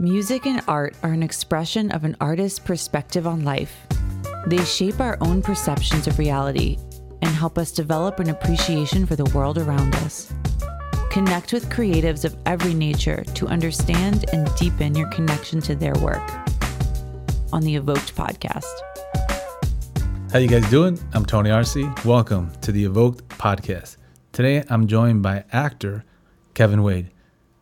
[0.00, 3.86] Music and art are an expression of an artist's perspective on life.
[4.46, 6.78] They shape our own perceptions of reality
[7.20, 10.32] and help us develop an appreciation for the world around us.
[11.10, 16.26] Connect with creatives of every nature to understand and deepen your connection to their work
[17.52, 18.72] on the Evoked podcast.
[20.32, 20.98] How you guys doing?
[21.12, 21.76] I'm Tony Arce.
[22.06, 23.98] Welcome to the Evoked podcast.
[24.32, 26.06] Today I'm joined by actor
[26.54, 27.10] Kevin Wade.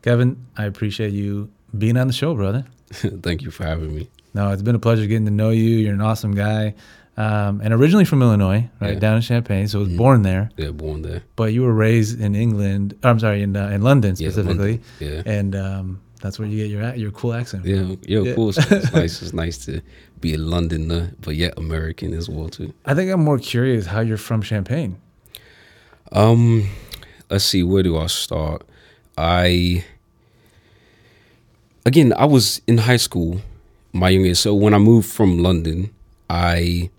[0.03, 2.65] Kevin, I appreciate you being on the show, brother.
[2.93, 4.09] Thank you for having me.
[4.35, 5.63] No, it's been a pleasure getting to know you.
[5.77, 6.75] You're an awesome guy.
[7.17, 8.99] Um, and originally from Illinois, right Yeah.
[9.01, 9.97] down in Champaign, so I was Mhm.
[9.97, 10.51] born there.
[10.57, 11.23] Yeah, born there.
[11.35, 12.95] But you were raised in England.
[13.03, 15.25] Or, I'm sorry, in uh, in London Yeah, specifically, London.
[15.27, 15.39] Yeah.
[15.39, 17.65] and um, that's where you get your your cool accent.
[17.65, 17.71] from.
[17.73, 18.31] Yeah, yeah, Yeah.
[18.31, 18.59] of course.
[18.71, 19.21] It's nice.
[19.23, 19.81] It's nice to
[20.21, 22.73] be a Londoner, but yet American as well too.
[22.87, 24.97] I think I'm more curious how you're from Champaign.
[26.13, 26.69] Um,
[27.31, 27.63] let's see.
[27.65, 28.63] Where do I start?
[29.17, 29.85] I
[31.89, 33.41] again, I was in high school,
[33.95, 34.43] my youngest.
[34.43, 35.91] So when I moved from London,
[36.29, 36.91] I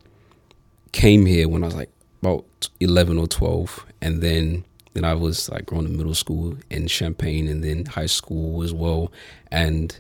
[0.92, 1.92] came here when I was like
[2.22, 6.88] about eleven or twelve, and then then I was like going to middle school in
[6.88, 9.12] Champaign, and then high school as well,
[9.52, 9.98] and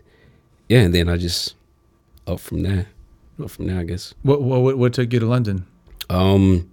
[0.67, 1.53] yeah, and then I just
[2.25, 2.87] up from there,
[3.41, 4.15] up from there, I guess.
[4.23, 5.67] What what what took you to London?
[6.09, 6.67] Um,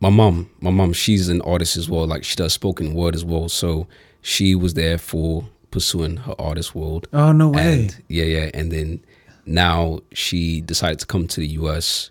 [0.00, 2.06] my mom, my mom, she's an artist as well.
[2.06, 3.48] Like she does spoken word as well.
[3.48, 3.86] So
[4.20, 7.06] she was there for pursuing her artist world.
[7.12, 7.82] Oh no way!
[7.82, 8.50] And yeah, yeah.
[8.54, 9.04] And then
[9.44, 12.10] now she decided to come to the U.S.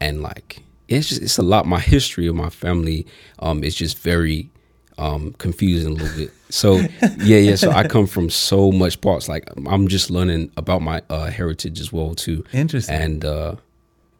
[0.00, 1.64] and like it's just it's a lot.
[1.64, 3.06] My history of my family
[3.38, 4.50] um is just very
[4.98, 6.32] um confusing a little bit.
[6.48, 6.74] So
[7.18, 7.54] yeah, yeah.
[7.54, 9.28] So I come from so much parts.
[9.28, 12.44] Like I'm just learning about my uh, heritage as well too.
[12.52, 12.96] Interesting.
[12.96, 13.54] And uh,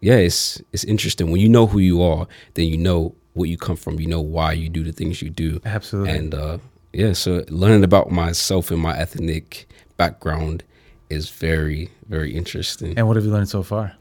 [0.00, 3.56] yeah, it's it's interesting when you know who you are, then you know where you
[3.56, 3.98] come from.
[3.98, 5.60] You know why you do the things you do.
[5.64, 6.16] Absolutely.
[6.16, 6.58] And uh,
[6.94, 10.64] yeah, so learning about myself and my ethnic background
[11.10, 12.96] is very very interesting.
[12.96, 13.92] and what have you learned so far?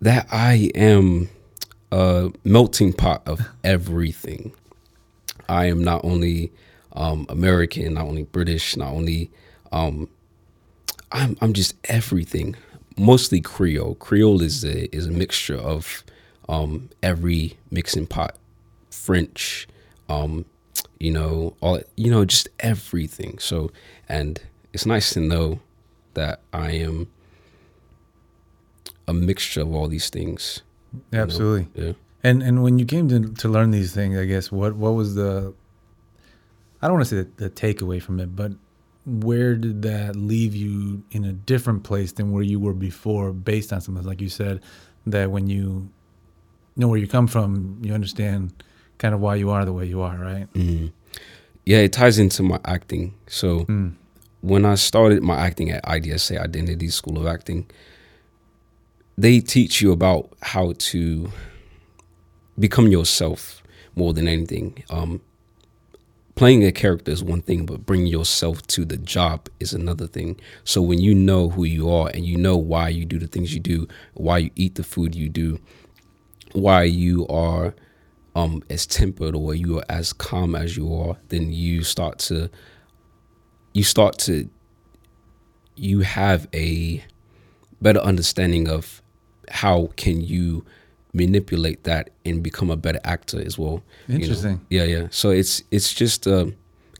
[0.00, 1.28] that I am
[1.92, 4.52] a melting pot of everything.
[5.48, 6.52] I am not only
[6.92, 9.30] um, American, not only British, not only
[9.72, 10.08] um,
[11.12, 12.56] I'm I'm just everything.
[12.96, 13.94] Mostly Creole.
[13.96, 16.04] Creole is a is a mixture of
[16.48, 18.36] um, every mixing pot.
[18.90, 19.66] French,
[20.08, 20.44] um,
[21.00, 23.38] you know, all you know, just everything.
[23.38, 23.70] So,
[24.08, 24.40] and
[24.72, 25.60] it's nice to know
[26.14, 27.08] that I am
[29.08, 30.62] a mixture of all these things.
[30.92, 31.22] you know?
[31.22, 31.68] Absolutely.
[31.74, 31.92] Yeah.
[32.22, 35.14] And and when you came to to learn these things, I guess what what was
[35.14, 35.54] the
[36.82, 38.52] I don't want to say the, the takeaway from it, but
[39.06, 43.72] where did that leave you in a different place than where you were before, based
[43.72, 44.60] on something like you said
[45.06, 45.88] that when you
[46.76, 48.62] know where you come from, you understand
[49.00, 50.46] kind of why you are the way you are, right?
[50.52, 50.92] Mhm.
[51.64, 53.14] Yeah, it ties into my acting.
[53.26, 53.92] So Mm.
[54.42, 57.64] when I started my acting at IDSA, Identity School of Acting,
[59.16, 61.32] they teach you about how to
[62.58, 63.62] become yourself
[63.96, 64.82] more than anything.
[64.90, 65.20] Um,
[66.34, 70.36] playing a character is one thing, but bringing yourself to the job is another thing.
[70.64, 73.54] So when you know who you are and you know why you do the things
[73.54, 75.58] you do, why you eat the food you do,
[76.52, 77.74] why you are
[78.34, 82.50] um, as tempered or you are as calm as you are, then you start to
[83.72, 84.48] you start to
[85.76, 87.02] you have a
[87.80, 89.02] better understanding of
[89.48, 90.64] how can you
[91.12, 93.82] manipulate that and become a better actor as well.
[94.06, 94.22] you know?
[94.22, 94.60] Interesting.
[94.70, 95.08] Yeah, yeah.
[95.10, 96.52] So it's it's just a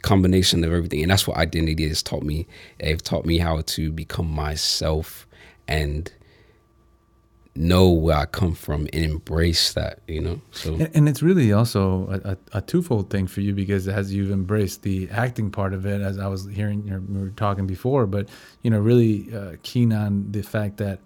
[0.02, 2.46] combination of everything, and that's what identity has taught me.
[2.78, 5.26] They've taught me how to become myself
[5.68, 6.12] and
[7.60, 10.00] know where I come from and embrace that.
[10.08, 10.40] You know.
[10.50, 14.12] So And, and it's really also a, a, a twofold thing for you because as
[14.12, 17.30] you've embraced the acting part of it, as I was hearing, you know, we were
[17.30, 18.28] talking before, but
[18.62, 21.00] you know, really uh, keen on the fact that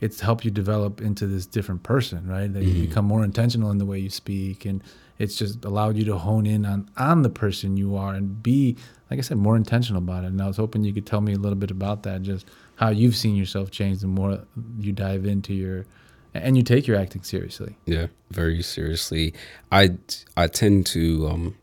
[0.00, 2.52] it's helped you develop into this different person, right?
[2.52, 4.82] That you become more intentional in the way you speak, and
[5.18, 8.76] it's just allowed you to hone in on on the person you are and be,
[9.10, 10.28] like I said, more intentional about it.
[10.28, 12.46] And I was hoping you could tell me a little bit about that, just
[12.76, 14.40] how you've seen yourself change the more
[14.78, 15.86] you dive into your
[16.34, 17.76] and you take your acting seriously.
[17.86, 19.32] Yeah, very seriously.
[19.70, 19.96] I
[20.36, 21.56] I tend to um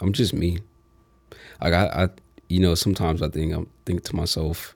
[0.00, 0.58] I'm just me.
[1.60, 2.08] Like I, I
[2.48, 4.74] you know, sometimes I think I'm think to myself,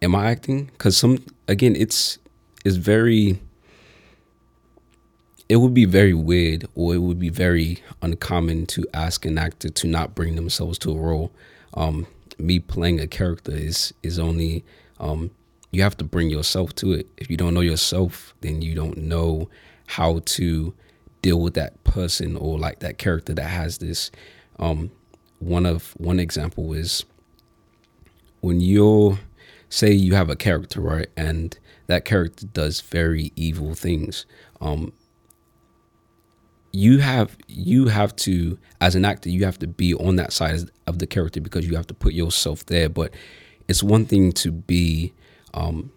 [0.00, 0.70] am I acting?
[0.78, 2.18] Cuz some again it's
[2.64, 3.40] it's very
[5.48, 9.68] it would be very weird or it would be very uncommon to ask an actor
[9.68, 11.32] to not bring themselves to a role.
[11.74, 12.06] Um
[12.38, 14.64] me playing a character is is only
[15.00, 15.30] um
[15.70, 17.06] you have to bring yourself to it.
[17.16, 19.48] If you don't know yourself, then you don't know
[19.86, 20.74] how to
[21.20, 24.10] deal with that person or like that character that has this.
[24.58, 24.90] Um,
[25.40, 27.04] one of one example is
[28.40, 29.18] when you're
[29.68, 34.24] say you have a character right and that character does very evil things
[34.60, 34.92] um
[36.72, 40.70] you have you have to as an actor you have to be on that side
[40.86, 42.88] of the character because you have to put yourself there.
[42.88, 43.12] But
[43.68, 45.12] it's one thing to be
[45.54, 45.90] um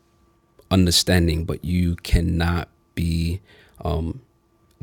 [0.69, 3.41] understanding but you cannot be
[3.83, 4.21] um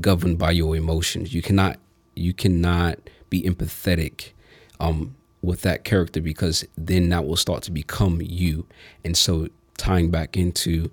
[0.00, 1.34] governed by your emotions.
[1.34, 1.78] You cannot
[2.14, 2.98] you cannot
[3.30, 4.30] be empathetic
[4.80, 8.66] um with that character because then that will start to become you.
[9.04, 10.90] And so tying back into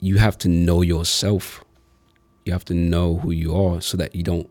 [0.00, 1.64] you have to know yourself
[2.44, 4.48] you have to know who you are so that you don't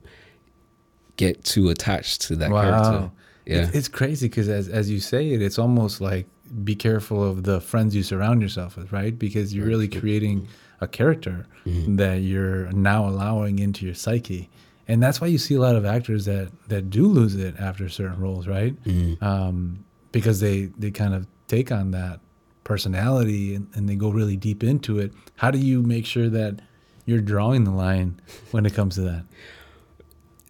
[1.17, 2.61] get too attached to that Wow.
[2.63, 3.11] character.
[3.45, 3.57] Yeah.
[3.63, 6.27] It's, it's crazy because as as you say it, it's almost like
[6.63, 9.17] be careful of the friends you surround yourself with, right?
[9.17, 10.47] Because you're really creating
[10.79, 11.97] a character Mm-hmm.
[11.97, 14.49] that you're now allowing into your psyche.
[14.87, 17.87] And that's why you see a lot of actors that that do lose it after
[17.89, 18.73] certain roles, right?
[18.83, 19.23] Mm-hmm.
[19.23, 22.19] Um, because they they kind of take on that
[22.63, 25.11] personality and, and they go really deep into it.
[25.35, 26.61] How do you make sure that
[27.05, 28.19] you're drawing the line
[28.51, 29.23] when it comes to that?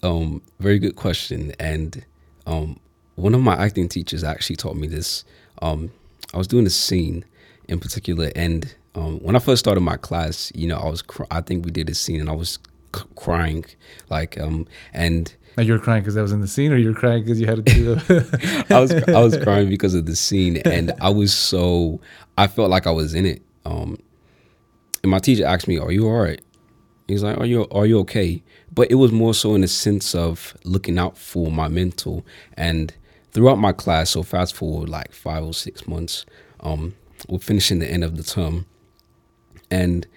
[0.04, 1.54] um, very good question.
[1.60, 2.04] And
[2.48, 2.80] um,
[3.16, 5.24] one of my acting teachers actually taught me this.
[5.62, 5.92] Um,
[6.34, 7.26] I was doing a scene
[7.68, 11.24] in particular, and um, when I first started my class, you know, I was cr-
[11.30, 12.58] I think we did a scene, and I was
[12.96, 13.66] c- crying,
[14.10, 16.90] like, um, and Like you were crying because that was in the scene, or you
[16.90, 17.94] were crying because you had to do.
[18.76, 22.02] I was I was crying because of the scene, and I was so
[22.38, 23.42] I felt like I was in it.
[23.66, 24.00] Um,
[25.04, 26.42] and my teacher asked me, "Are you all right?"
[27.08, 28.44] He's like, "Are you are you okay?"
[28.74, 32.26] But it was more so in the sense of looking out for my mental.
[32.54, 32.94] And
[33.32, 36.26] throughout my class, so fast forward like five or six months,
[36.62, 36.96] um,
[37.28, 38.66] we're finishing the end of the term,
[39.70, 40.08] and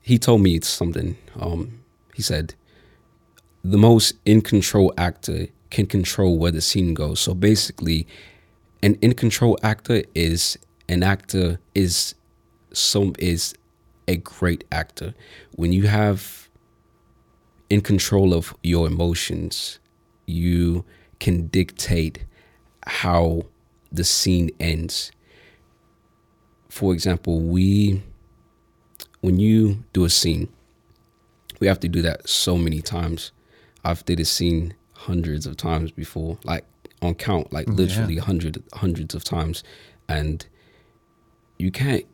[0.00, 1.16] he told me something.
[1.38, 1.80] Um,
[2.14, 2.54] he said,
[3.64, 7.18] the most in control actor can control where the scene goes.
[7.18, 8.06] So basically,
[8.82, 10.58] an in control actor is
[10.88, 12.14] an actor is
[12.72, 13.54] some is
[14.06, 15.14] a great actor.
[15.52, 16.48] When you have
[17.70, 19.78] in control of your emotions,
[20.26, 20.84] you
[21.20, 22.24] can dictate
[22.86, 23.42] how
[23.90, 25.10] the scene ends.
[26.68, 28.02] For example, we
[29.20, 30.52] when you do a scene,
[31.58, 33.32] we have to do that so many times.
[33.84, 36.64] I've did a scene hundreds of times before, like
[37.00, 39.64] on count, like literally hundred hundreds of times,
[40.08, 40.44] and
[41.58, 42.04] you can't,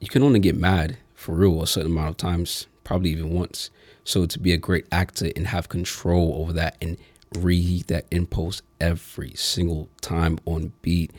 [0.00, 3.68] you can only get mad for real a certain amount of times, probably even once.
[4.04, 6.96] So to be a great actor and have control over that and
[7.36, 11.10] reheat that impulse every single time on beat,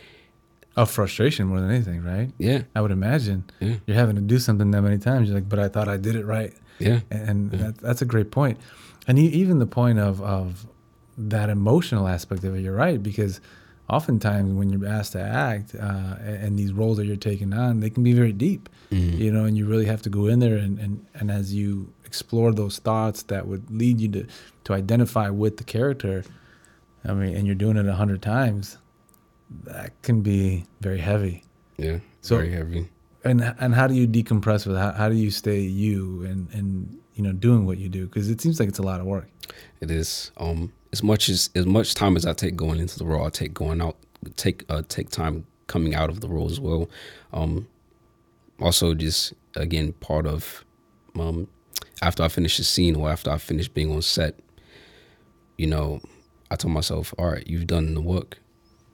[0.77, 2.31] of frustration more than anything, right?
[2.37, 3.75] yeah, I would imagine Yeah.
[3.85, 5.27] you're having to do something that many times.
[5.27, 8.31] You're like, but I thought I did it right, yeah, and that, that's a great
[8.31, 8.57] point.
[9.07, 10.67] And even the point of of
[11.17, 13.41] that emotional aspect of it, you're right because
[13.89, 17.89] oftentimes when you're asked to act uh, and these roles that you're taking on, they
[17.89, 20.79] can be very deep, you know, and you really have to go in there and,
[20.79, 24.25] and, and as you explore those thoughts that would lead you to,
[24.65, 26.23] to identify with the character,
[27.05, 28.77] I mean, and you're doing it a hundred times,
[29.63, 31.43] that can be very heavy.
[31.77, 32.89] yeah, So- very heavy.
[33.23, 36.97] And and how do you decompress with how, how do you stay you and and
[37.15, 39.27] you know doing what you do because it seems like it's a lot of work.
[39.81, 40.31] It is.
[40.37, 43.29] Um, as much as as much time as I take going into the role, I
[43.29, 43.97] take going out,
[44.35, 46.89] take uh, take time coming out of the role as well.
[47.33, 47.67] Um,
[48.59, 50.63] also, just again, part of
[51.19, 51.47] um,
[52.01, 54.35] after I finish the scene or after I finish being on set,
[55.57, 56.01] you know,
[56.49, 58.39] I told myself, all right, you've done the work.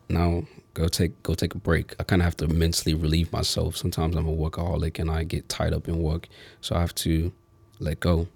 [0.10, 1.96] Now go take go take a break.
[2.00, 3.78] I kind of have to mentally relieve myself.
[3.78, 6.28] Sometimes I'm a workaholic and I get tied up in work,
[6.62, 7.32] so I have to
[7.80, 8.28] let go.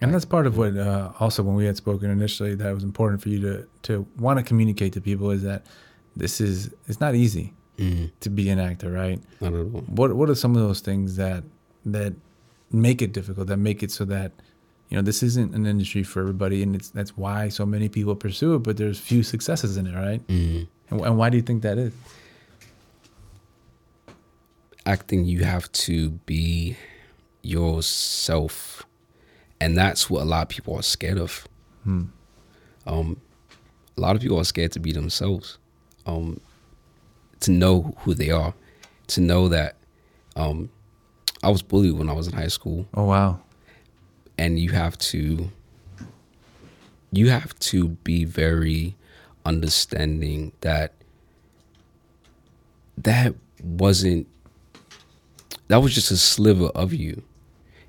[0.00, 3.20] And that's part of what uh, also when we had spoken initially that was important
[3.22, 5.66] for you to to want to communicate to people is that
[6.16, 9.20] this is it's not easy Mm, to be an actor, right?
[9.40, 9.82] not at all.
[9.86, 11.44] What what are some of those things that
[11.86, 12.12] that
[12.72, 14.32] make it difficult that make it so that
[14.88, 18.16] you know this isn't an industry for everybody and it's that's why so many people
[18.16, 20.66] pursue it but there's few successes in it right Mm.
[20.90, 21.92] and, and why do you think that is
[24.86, 26.76] acting you have to be
[27.42, 28.84] yourself
[29.60, 31.46] and that's what a lot of people are scared of.
[32.86, 33.20] Um
[33.96, 35.58] a lot of people are scared to be themselves.
[36.06, 36.40] Um
[37.40, 38.54] to know who they are.
[39.08, 39.76] To know that
[40.36, 40.70] um
[41.42, 42.86] i was bullied when i was in high school.
[42.94, 43.40] Oh wow.
[44.36, 45.50] And you have to
[47.10, 48.94] you have to be very
[49.44, 50.92] understanding that
[52.98, 54.26] that wasn't
[55.68, 57.22] that was just a sliver of you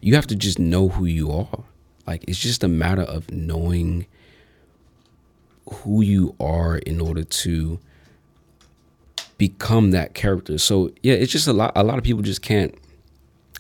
[0.02, 1.64] you have to just know who you are
[2.08, 4.06] like it's just a matter of knowing
[5.72, 7.80] who you are in order to
[9.38, 10.58] become that character.
[10.58, 11.72] So yeah, it's just a lot.
[11.76, 12.76] A lot of people just can't.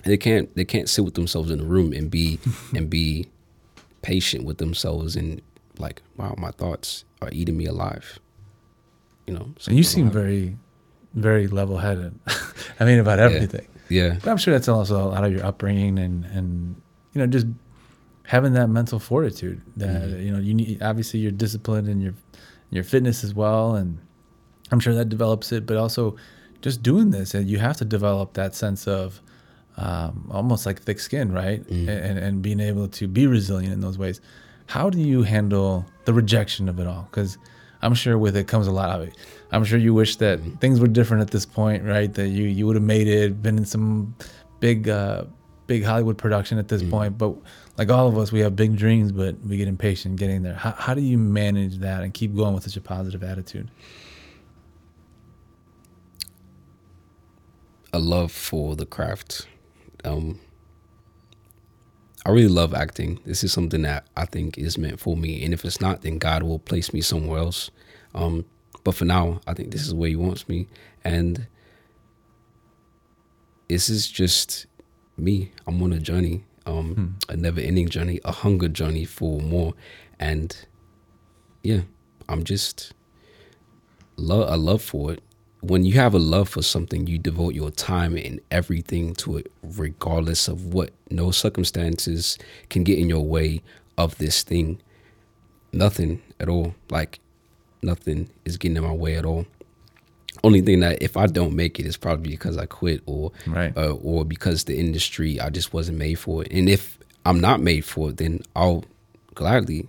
[0.05, 0.53] They can't.
[0.55, 2.39] They can't sit with themselves in the room and be
[2.75, 3.27] and be
[4.01, 5.41] patient with themselves and
[5.77, 8.19] like, wow, my thoughts are eating me alive.
[9.25, 9.53] You know.
[9.67, 10.57] And you seem very,
[11.13, 12.17] very level-headed.
[12.79, 13.67] I mean, about everything.
[13.71, 13.78] Yeah.
[14.21, 16.75] But I'm sure that's also a lot of your upbringing and and
[17.13, 17.47] you know just
[18.23, 20.21] having that mental fortitude that Mm-hmm.
[20.21, 22.13] you know you need obviously your discipline and your
[22.69, 23.75] your fitness as well.
[23.75, 23.97] And
[24.71, 26.15] I'm sure that develops it but also
[26.61, 29.21] just doing this and you have to develop that sense of
[29.77, 31.63] um, almost like thick skin right?
[31.63, 31.89] Mm-hmm.
[31.89, 34.21] and and being able to be resilient in those ways.
[34.67, 37.07] How do you handle the rejection of it all?
[37.09, 37.37] Because
[37.81, 39.15] I'm sure with it comes a lot of it.
[39.51, 40.55] I'm sure you wish that Mm-hmm.
[40.57, 42.13] things were different at this point, right?
[42.13, 44.15] That you you would have made it, been in some
[44.59, 45.23] big uh,
[45.67, 46.91] big Hollywood production at this Mm-hmm.
[46.91, 47.17] point.
[47.17, 47.35] But
[47.77, 50.53] like all of us, we have big dreams, but we get impatient getting there.
[50.55, 53.71] How, how do you manage that and keep going with such a positive attitude?
[57.91, 59.47] a love for the craft.
[60.05, 60.39] Um,
[62.25, 63.19] I really love acting.
[63.25, 66.17] This is something that I think is meant for me, and if it's not, then
[66.17, 67.71] God will place me somewhere else.
[68.13, 68.45] Um,
[68.83, 70.67] but for now, I think this is where He wants me,
[71.03, 71.47] and
[73.67, 74.65] this is just
[75.17, 75.51] me.
[75.65, 79.73] I'm on a journey, um, a never-ending journey, a hunger journey for more,
[80.19, 80.55] and
[81.63, 81.81] yeah,
[82.27, 82.93] I'm just
[84.17, 85.23] love a love for it.
[85.61, 89.51] When you have a love for something, you devote your time and everything to it,
[89.61, 92.37] regardless of what no circumstances
[92.69, 93.61] can get in your way
[93.97, 94.79] of this thing.
[95.73, 96.75] Nothing at all.
[96.89, 97.19] Like
[97.81, 99.45] nothing is getting in my way at all.
[100.43, 103.75] Only thing that if I don't make it is probably because I quit or Right.
[103.75, 106.51] uh, or because the industry I just wasn't made for it.
[106.51, 108.85] And if I'm not made for it, then I'll
[109.35, 109.87] gladly,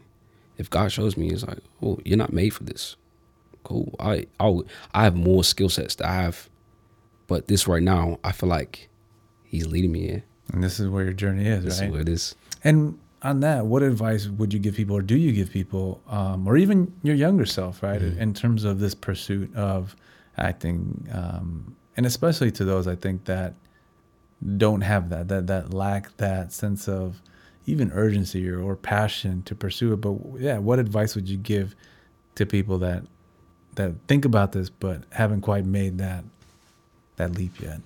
[0.58, 2.96] if God shows me, it's like, oh, you're not made for this.
[3.62, 3.94] Cool.
[4.00, 4.64] I I'll,
[4.94, 6.48] I have more skill sets that I have,
[7.26, 8.88] but this right now, I feel like
[9.44, 10.24] He's leading me here.
[10.52, 11.86] And this is where your journey is, This right?
[11.86, 12.34] is where it is.
[12.64, 16.46] And on that, what advice would you give people, or do you give people, um,
[16.48, 19.94] or even your younger self, right, in terms of this pursuit of
[20.38, 23.54] acting, um, and especially to those I think that
[24.56, 27.20] don't have that, that that lack that sense of
[27.66, 29.96] even urgency or, or passion to pursue it.
[29.96, 31.74] But yeah, what advice would you give
[32.36, 33.04] to people that
[33.80, 36.24] that think about this but haven't quite made that
[37.16, 37.80] that leap yet?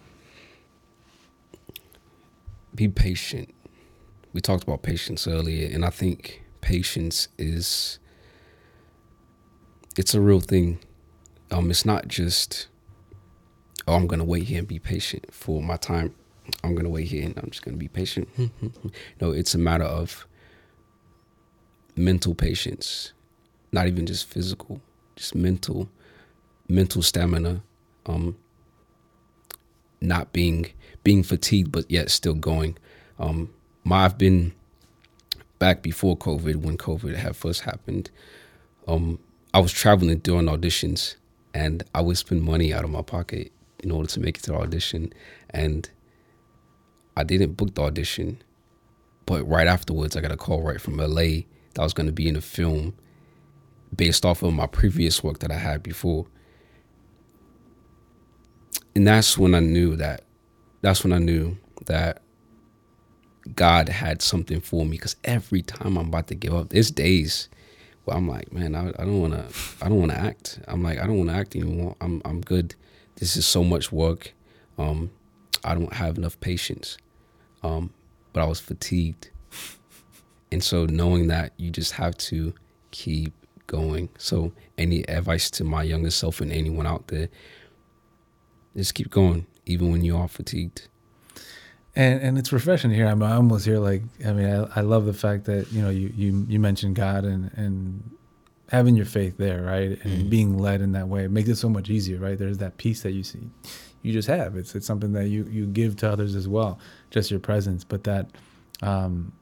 [2.74, 3.54] Be patient.
[4.32, 7.98] We talked about patience earlier, and I think patience is
[9.96, 10.80] it's a real thing.
[11.50, 12.66] Um, it's not just
[13.86, 16.14] oh, I'm gonna wait here and be patient for my time.
[16.64, 18.28] I'm gonna wait here and I'm just gonna be patient.
[19.20, 20.26] no, it's a matter of
[21.94, 23.12] mental patience,
[23.70, 24.80] not even just physical,
[25.16, 25.88] just mental,
[26.68, 27.62] mental stamina.
[28.06, 28.37] Um,
[30.00, 30.66] not being
[31.02, 32.76] being fatigued, but yet still going.
[33.18, 33.52] Um,
[33.85, 34.52] my, I've been
[35.59, 38.11] back before COVID when COVID had first happened.
[38.87, 39.18] Um,
[39.52, 41.16] I was traveling during auditions,
[41.52, 44.52] and I would spend money out of my pocket in order to make it to
[44.52, 45.12] the audition,
[45.50, 45.88] and
[47.16, 48.42] I didn't book the audition.
[49.26, 52.12] But right afterwards, I got a call right from LA that I was going to
[52.12, 52.94] be in a film
[53.96, 56.26] based off of my previous work that I had before
[58.94, 60.22] and that's when I knew that
[60.80, 62.20] that's when I knew that
[63.54, 67.48] God had something for me because every time I'm about to give up, there's days
[68.04, 70.60] where I'm like, man, I, I don't want to, I don't want to act.
[70.66, 71.96] I'm like, I don't want to act anymore.
[72.00, 72.74] I'm, I'm good.
[73.16, 74.32] This is so much work.
[74.78, 75.10] Um,
[75.62, 76.98] I don't have enough patience.
[77.62, 77.92] Um,
[78.32, 79.30] but I was fatigued,
[80.52, 82.52] and so knowing that you just have to
[82.90, 83.32] keep
[83.66, 84.09] going.
[84.18, 87.28] So, any advice to my younger self and anyone out there?
[88.76, 90.88] just keep going even when you are fatigued
[91.97, 93.06] and and it's refreshing to hear.
[93.06, 96.12] I'm almost here like I mean I, I love the fact that you know you
[96.16, 98.11] you you mentioned God and and
[98.71, 101.68] having your faith there right and being led in that way it makes it so
[101.68, 102.38] much easier right.
[102.38, 103.50] There's that peace that you see
[104.02, 104.56] you just have.
[104.56, 106.78] It's it's something that you you give to others as well,
[107.11, 107.85] just your presence.
[107.85, 108.30] But that
[108.83, 109.33] um,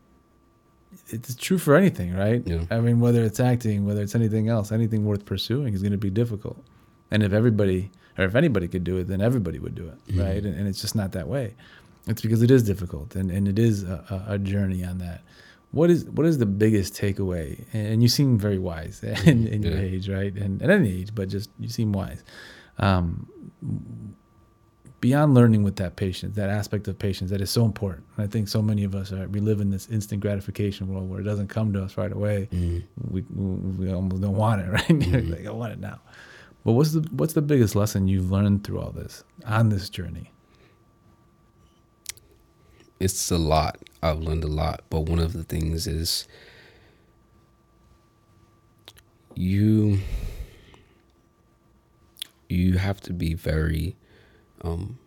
[1.08, 2.42] it's true for anything, right?
[2.46, 2.64] Yeah.
[2.70, 5.98] I mean, whether it's acting, whether it's anything else, anything worth pursuing is going to
[5.98, 6.62] be difficult.
[7.10, 10.42] And if everybody or if anybody could do it, then everybody would do it, right?
[10.44, 11.54] And, and it's just not that way.
[12.06, 15.22] It's because it is difficult and, and it is a, a journey on that.
[15.70, 17.64] What is what is the biggest takeaway?
[17.72, 20.34] And you seem very wise in, in your age, right?
[20.34, 22.22] And at any age, but just you seem wise.
[22.78, 23.28] Um,
[25.02, 28.06] beyond learning with that patience, that aspect of patience that is so important.
[28.16, 31.10] And I think so many of us are we live in this instant gratification world
[31.10, 32.48] where it doesn't come to us right away.
[32.52, 33.12] Mm-hmm.
[33.12, 33.22] We
[33.84, 34.88] we almost don't want it, right?
[34.88, 35.32] Mm-hmm.
[35.32, 36.00] like I want it now.
[36.64, 40.30] But what's the what's the biggest lesson you've learned through all this on this journey?
[43.00, 43.78] It's a lot.
[44.04, 46.28] I've learned a lot, but one of the things is
[49.34, 49.98] you
[52.48, 53.96] you have to be very
[54.62, 54.98] um,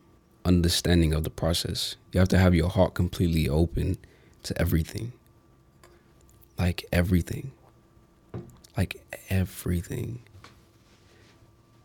[0.44, 1.96] understanding of the process.
[2.12, 3.98] You have to have your heart completely open
[4.44, 5.12] to everything.
[6.58, 7.52] Like everything.
[8.78, 10.20] Like everything.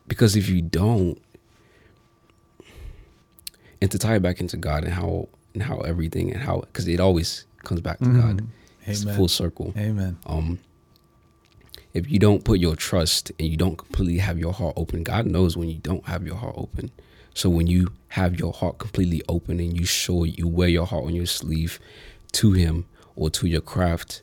[0.09, 1.21] Because if you don't,
[3.81, 6.87] and to tie it back into God and how and how everything and how because
[6.87, 8.21] it always comes back to Mhm.
[8.21, 8.47] God.
[8.87, 9.17] It's Amen.
[9.17, 9.73] full circle.
[9.77, 10.19] Amen.
[10.27, 10.59] Um
[11.95, 15.27] if you don't put your trust and you don't completely have your heart open, God
[15.27, 16.91] knows when you don't have your heart open.
[17.35, 21.05] So when you have your heart completely open and you show you wear your heart
[21.05, 21.79] on your sleeve
[22.33, 24.23] to him or to your craft,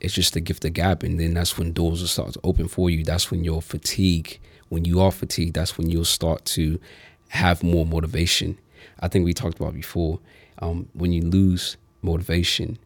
[0.00, 2.68] it's just a gift of gap and then that's when doors will start to open
[2.68, 3.04] for you.
[3.04, 6.80] That's when your fatigue, when you are fatigued, that's when you'll start to
[7.28, 8.58] have more motivation.
[9.00, 10.18] I think we talked about before.
[10.58, 12.78] Um, when you lose motivation,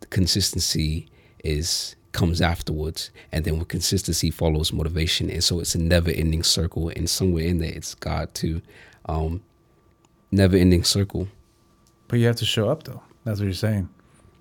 [0.00, 1.08] the consistency
[1.42, 6.42] is comes afterwards and then when consistency follows motivation and so it's a never ending
[6.42, 8.56] circle and somewhere in there it's god too
[9.06, 9.42] um
[10.30, 11.28] never ending circle
[12.08, 13.02] But you have to show up, though.
[13.24, 13.88] That's what you're saying.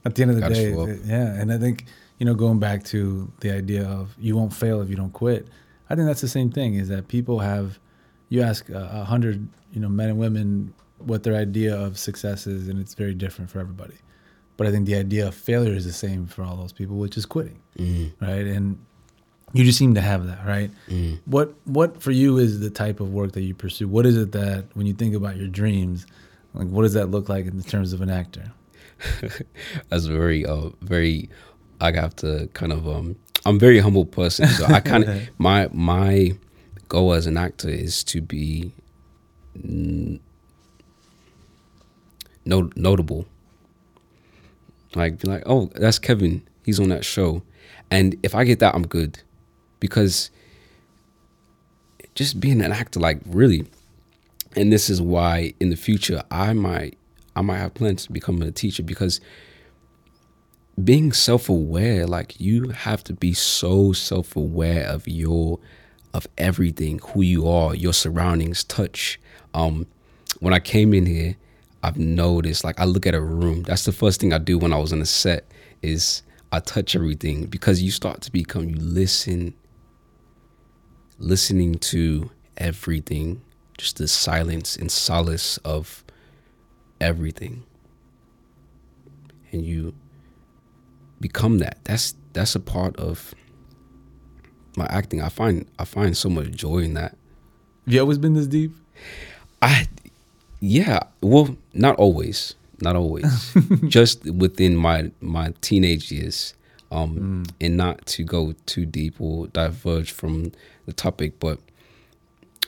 [0.05, 1.39] At the end of the day, it- yeah.
[1.39, 1.85] And I think
[2.19, 5.47] you know, going back to the idea of you won't fail if you don't quit.
[5.89, 6.75] I think that's the same thing.
[6.75, 7.79] Is that people have,
[8.29, 9.37] you ask a a hundred,
[9.73, 13.49] you know, men and women what their idea of success is, and it's very different
[13.51, 13.97] for everybody.
[14.57, 17.17] But I think the idea of failure is the same for all those people, which
[17.17, 18.45] is quitting, mm, right?
[18.45, 18.77] And
[19.51, 20.71] you just seem to have that, right?
[20.87, 21.19] mm.
[21.25, 23.87] What what for you is the type of work that you pursue?
[23.87, 26.05] What is it that when you think about your dreams,
[26.53, 28.51] like what does that look like in terms of an actor?
[29.89, 31.29] that's very uh very
[31.81, 35.29] i have to kind of um i'm a very humble person so i kind of
[35.39, 36.31] my my
[36.87, 38.71] goal as an actor is to be
[42.45, 43.25] no, notable
[44.95, 46.43] like be like oh that's kevin.
[46.63, 47.43] He's on that show.
[47.91, 49.19] And if i get that i'm good.
[49.79, 50.31] Because
[52.15, 53.65] just being an actor like really
[54.55, 56.97] and this is why in the future i might
[57.35, 59.19] i might have plans to become a teacher because
[60.83, 65.59] being self-aware like you have to be so self-aware of your
[66.13, 69.19] of everything who you are your surroundings touch.
[69.53, 69.87] Um
[70.39, 71.35] when i came in here
[71.83, 74.73] i've noticed like i look at a room that's the first thing i do when
[74.73, 75.45] i was on a set
[75.81, 79.53] is i touch everything because you start to become you listen
[81.19, 83.41] listening to everything
[83.77, 86.03] just the silence and solace of
[87.01, 87.63] everything.
[89.51, 89.93] And you
[91.19, 91.77] become that.
[91.83, 93.35] That's that's a part of
[94.75, 95.21] my acting.
[95.21, 97.17] I find i find so much joy in that.
[97.85, 98.71] Have you always been this deep?
[99.61, 99.87] i
[100.65, 103.53] yeah well not always not always
[103.89, 106.53] just within my my teenage years
[106.89, 110.53] um and not to go too deep or diverge from
[110.85, 111.59] the topic but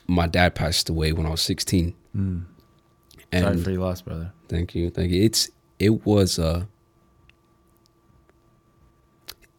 [0.08, 2.44] my dad passed away when i was 16 Mm.
[3.32, 4.32] and Sorry for your loss, brother.
[4.50, 5.22] Thank you, thank you.
[5.24, 6.66] It's it was uh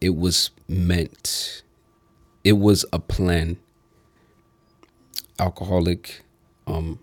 [0.01, 1.61] it was meant
[2.43, 3.57] it was a plan.
[5.39, 6.21] Alcoholic,
[6.65, 6.97] um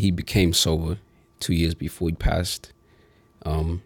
[0.00, 0.98] he became sober
[1.38, 2.72] two years before he passed.
[3.44, 3.82] Um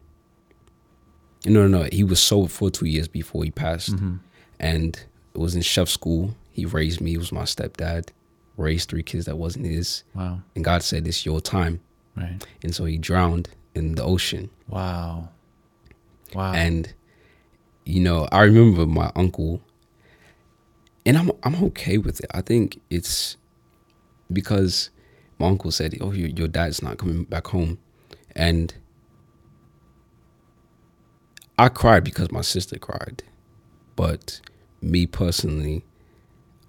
[1.47, 3.93] no no no, he was sober for two years before he passed.
[3.93, 4.17] Mm-hmm.
[4.61, 6.35] And it was in chef school.
[6.53, 8.11] He raised me, he was my stepdad,
[8.57, 10.05] raised three kids that wasn't his.
[10.15, 10.41] Wow.
[10.55, 11.81] And God said, It's your time.
[12.17, 12.45] Right.
[12.63, 14.51] And so he drowned in the ocean.
[14.69, 15.31] Wow.
[16.35, 16.53] Wow.
[16.53, 16.93] And
[17.85, 19.61] you know, I remember my uncle
[21.07, 22.31] and I'm I'm okay with it.
[22.33, 23.37] I think it's
[24.33, 24.91] because
[25.39, 27.79] my uncle said, "Oh, your your dad's not coming back home."
[28.37, 28.75] And
[31.59, 33.23] I cried because my sister cried.
[33.97, 34.41] But
[34.83, 35.85] me personally,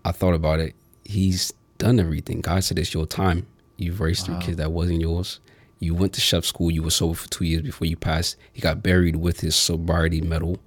[0.04, 0.76] I thought about it.
[1.04, 2.42] He's done everything.
[2.42, 3.48] God said it's your time.
[3.78, 4.36] You've raised Wow.
[4.40, 5.40] three kids that wasn't yours.
[5.80, 6.72] You went to chef school.
[6.72, 8.38] You were sober for two years before you passed.
[8.54, 10.60] He got buried with his sobriety medal,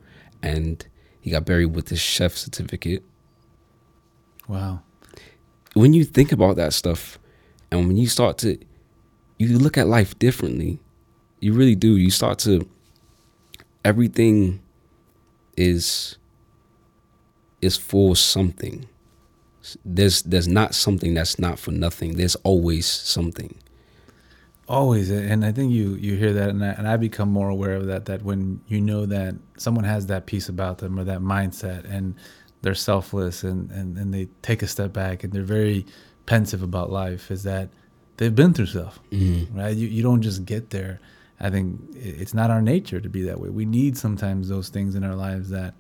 [0.43, 0.85] and
[1.21, 3.03] he got buried with his chef certificate.
[4.47, 4.81] wow.
[5.75, 7.18] When you think about that stuff,
[7.71, 8.59] and when you start to,
[9.39, 10.79] you look at life differently.
[11.41, 11.97] You really do.
[11.97, 12.69] You start to.
[13.85, 14.61] Everything
[15.57, 16.17] is
[17.61, 18.89] is for something.
[19.85, 22.17] There's there's not something that's not for nothing.
[22.17, 23.57] There's always something.
[24.67, 27.75] Always, and I think you you hear that, and I, and I become more aware
[27.75, 28.05] of that.
[28.07, 32.15] That when you know that someone has that piece about them or that mindset, and
[32.63, 35.87] they're selfless and, and, and they take a step back and they're very
[36.33, 37.67] pensive about life is that
[38.19, 39.59] they've been through stuff, Mm-hmm.
[39.59, 39.75] right?
[39.77, 41.01] You, you don't just get there.
[41.41, 43.49] I think it's not our nature to be that way.
[43.49, 45.73] We need sometimes those things in our lives that,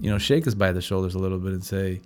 [0.00, 2.00] you know, shake us by the shoulders a little bit and say,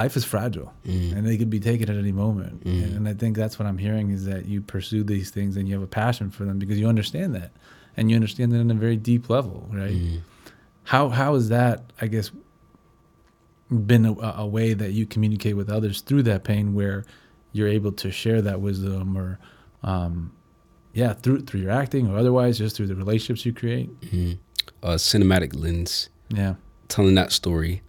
[0.00, 1.16] life is fragile Mm-hmm.
[1.16, 2.64] and they could be taken at any moment.
[2.64, 2.96] Mhm.
[2.96, 5.74] And I think that's what I'm hearing is that you pursue these things and you
[5.74, 7.50] have a passion for them because you understand that
[7.96, 9.92] and you understand that in a very deep level, right?
[9.92, 10.16] Mm-hmm.
[10.84, 12.30] How how has that, I guess,
[13.74, 17.04] been a, a way that you communicate with others through that pain, where
[17.52, 19.38] you're able to share that wisdom, or,
[19.82, 20.32] um,
[20.92, 23.88] yeah, through through your acting or otherwise, just through the relationships you create.
[24.00, 24.32] Mm-hmm.
[24.82, 26.54] A cinematic lens, Yeah,
[26.88, 27.82] telling that story.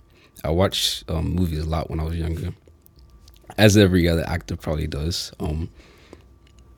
[0.44, 2.54] I watched um, movies a lot when I was younger,
[3.58, 5.32] as every other actor probably does.
[5.40, 5.70] Um,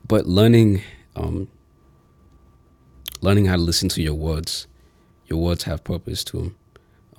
[0.06, 0.82] but learning,
[1.16, 1.48] um,
[3.20, 4.66] learning how to listen to your words.
[5.26, 6.56] Your words have purpose to them,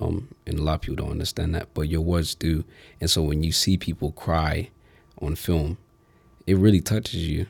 [0.00, 2.64] um, and a lot of people don't understand that, but your words do.
[3.00, 4.70] And so when you see people cry
[5.20, 5.78] on film,
[6.46, 7.46] it really touches you,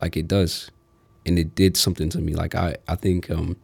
[0.00, 0.70] like it does,
[1.26, 2.34] and it did something to me.
[2.34, 3.30] Like I, I think.
[3.30, 3.56] Um,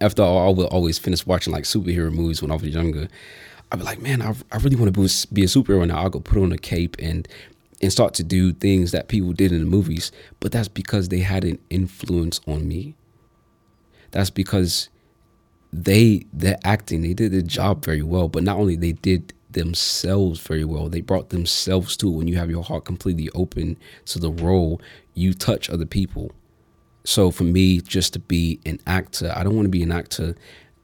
[0.00, 3.08] after all, I would always finish watching like superhero movies when I was younger.
[3.72, 5.98] I'd be like, man, I, I really want to be, a superhero now.
[5.98, 7.26] I'll go put on a cape and
[7.82, 10.10] and start to do things that people did in the movies.
[10.40, 12.94] But that's because they had an influence on me.
[14.12, 14.88] That's because
[15.72, 18.28] they their acting, they did their job very well.
[18.28, 22.16] But not only they did themselves very well, they brought themselves to it.
[22.16, 23.76] When you have your heart completely open
[24.06, 24.80] to the role,
[25.14, 26.32] you touch other people.
[27.04, 30.34] So for me, just to be an actor, I don't want to be an actor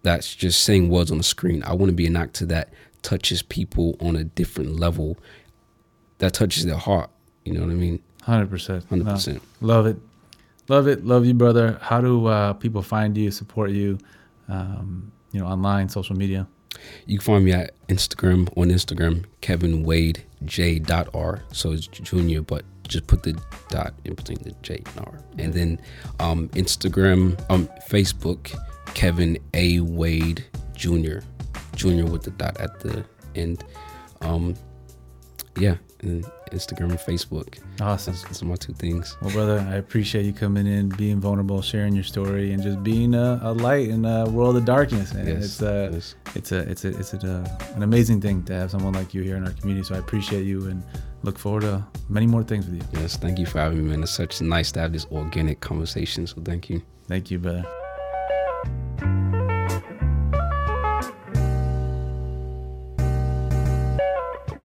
[0.03, 1.63] that's just saying words on the screen.
[1.65, 5.17] I want to be an actor that touches people on a different level,
[6.19, 7.11] that touches their heart.
[7.45, 8.01] You know what I mean?
[8.23, 9.43] hundred percent, Hundred percent.
[9.61, 9.97] Love it,
[10.69, 11.79] love it, love you, brother.
[11.83, 13.99] How do uh, people find you, support you?
[14.49, 16.47] Um, you know, online, social media.
[17.07, 21.43] You can find me at Instagram on Instagram, Kevin Wade J dot R.
[21.53, 25.19] So it's junior, but just put the dot in between the J and R.
[25.39, 25.81] And then
[26.21, 28.55] um, Instagram, um, Facebook,
[28.95, 31.23] Kevin A Wade Junior,
[31.77, 33.65] Junior with the dot at the end.
[34.21, 34.55] Um,
[35.59, 37.59] yeah, and Instagram and Facebook.
[37.81, 38.15] Awesome.
[38.27, 39.17] Those are my two things.
[39.21, 43.15] Well, brother, I appreciate you coming in, being vulnerable, sharing your story, and just being
[43.15, 45.13] a, a light in a world of darkness.
[45.13, 46.15] And Yes, it's uh, yes.
[46.35, 49.23] it's a it's a it's a, uh, an amazing thing to have someone like you
[49.23, 49.85] here in our community.
[49.85, 50.83] So I appreciate you and
[51.23, 53.01] look forward to many more things with you.
[53.01, 54.03] Yes, thank you for having me, man.
[54.03, 56.27] It's such nice to have this organic conversation.
[56.27, 56.83] So thank you.
[57.09, 57.65] Thank you, brother.